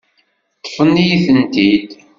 [0.59, 1.89] Ṭṭfen-iyi-tent-id.